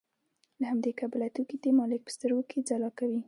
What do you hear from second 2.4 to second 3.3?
کې ځلا کوي